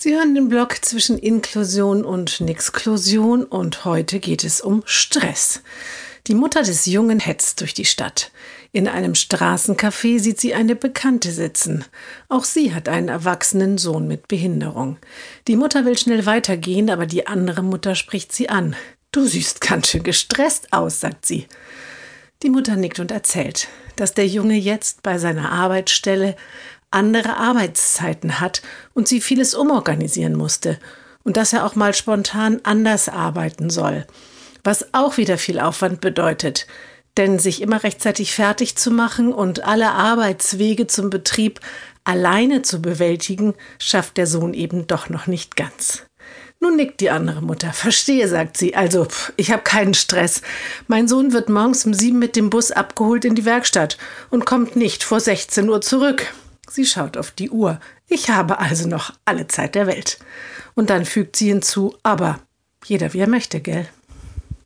Sie 0.00 0.14
hören 0.14 0.36
den 0.36 0.48
Blog 0.48 0.76
zwischen 0.84 1.18
Inklusion 1.18 2.04
und 2.04 2.40
Nixklusion 2.40 3.42
und 3.42 3.84
heute 3.84 4.20
geht 4.20 4.44
es 4.44 4.60
um 4.60 4.84
Stress. 4.84 5.60
Die 6.28 6.36
Mutter 6.36 6.62
des 6.62 6.86
Jungen 6.86 7.18
hetzt 7.18 7.60
durch 7.60 7.74
die 7.74 7.84
Stadt. 7.84 8.30
In 8.70 8.86
einem 8.86 9.14
Straßencafé 9.14 10.20
sieht 10.20 10.40
sie 10.40 10.54
eine 10.54 10.76
Bekannte 10.76 11.32
sitzen. 11.32 11.84
Auch 12.28 12.44
sie 12.44 12.72
hat 12.72 12.88
einen 12.88 13.08
erwachsenen 13.08 13.76
Sohn 13.76 14.06
mit 14.06 14.28
Behinderung. 14.28 14.98
Die 15.48 15.56
Mutter 15.56 15.84
will 15.84 15.98
schnell 15.98 16.26
weitergehen, 16.26 16.90
aber 16.90 17.06
die 17.06 17.26
andere 17.26 17.64
Mutter 17.64 17.96
spricht 17.96 18.30
sie 18.30 18.48
an. 18.48 18.76
Du 19.10 19.26
siehst 19.26 19.60
ganz 19.60 19.88
schön 19.88 20.04
gestresst 20.04 20.72
aus, 20.72 21.00
sagt 21.00 21.26
sie. 21.26 21.48
Die 22.44 22.50
Mutter 22.50 22.76
nickt 22.76 23.00
und 23.00 23.10
erzählt, 23.10 23.66
dass 23.96 24.14
der 24.14 24.28
Junge 24.28 24.54
jetzt 24.54 25.02
bei 25.02 25.18
seiner 25.18 25.50
Arbeitsstelle 25.50 26.36
andere 26.90 27.36
Arbeitszeiten 27.36 28.40
hat 28.40 28.62
und 28.94 29.08
sie 29.08 29.20
vieles 29.20 29.54
umorganisieren 29.54 30.34
musste 30.34 30.78
und 31.24 31.36
dass 31.36 31.52
er 31.52 31.66
auch 31.66 31.74
mal 31.74 31.94
spontan 31.94 32.60
anders 32.62 33.08
arbeiten 33.08 33.70
soll, 33.70 34.06
was 34.64 34.94
auch 34.94 35.16
wieder 35.16 35.38
viel 35.38 35.60
Aufwand 35.60 36.00
bedeutet, 36.00 36.66
denn 37.16 37.38
sich 37.38 37.60
immer 37.60 37.82
rechtzeitig 37.82 38.32
fertig 38.32 38.76
zu 38.76 38.90
machen 38.90 39.32
und 39.32 39.64
alle 39.64 39.90
Arbeitswege 39.90 40.86
zum 40.86 41.10
Betrieb 41.10 41.60
alleine 42.04 42.62
zu 42.62 42.80
bewältigen, 42.80 43.54
schafft 43.78 44.16
der 44.16 44.26
Sohn 44.26 44.54
eben 44.54 44.86
doch 44.86 45.08
noch 45.10 45.26
nicht 45.26 45.56
ganz. 45.56 46.04
Nun 46.60 46.76
nickt 46.76 47.00
die 47.00 47.10
andere 47.10 47.42
Mutter. 47.42 47.72
Verstehe, 47.72 48.26
sagt 48.26 48.56
sie. 48.56 48.74
Also, 48.74 49.06
ich 49.36 49.52
habe 49.52 49.62
keinen 49.62 49.94
Stress. 49.94 50.42
Mein 50.88 51.06
Sohn 51.06 51.32
wird 51.32 51.48
morgens 51.48 51.86
um 51.86 51.94
sieben 51.94 52.18
mit 52.18 52.34
dem 52.34 52.50
Bus 52.50 52.72
abgeholt 52.72 53.24
in 53.24 53.34
die 53.34 53.44
Werkstatt 53.44 53.96
und 54.30 54.44
kommt 54.44 54.74
nicht 54.74 55.04
vor 55.04 55.20
16 55.20 55.68
Uhr 55.68 55.80
zurück. 55.80 56.26
Sie 56.70 56.84
schaut 56.84 57.16
auf 57.16 57.30
die 57.30 57.50
Uhr. 57.50 57.80
Ich 58.06 58.30
habe 58.30 58.58
also 58.58 58.88
noch 58.88 59.14
alle 59.24 59.48
Zeit 59.48 59.74
der 59.74 59.86
Welt. 59.86 60.18
Und 60.74 60.90
dann 60.90 61.04
fügt 61.04 61.36
sie 61.36 61.48
hinzu, 61.48 61.96
aber 62.02 62.40
jeder 62.84 63.12
wie 63.12 63.20
er 63.20 63.28
möchte, 63.28 63.60
gell? 63.60 63.88